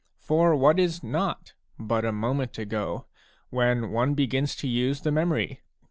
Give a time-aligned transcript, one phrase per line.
[0.17, 3.05] For what is not "but a moment ago"
[3.51, 5.61] when one begins to use the memory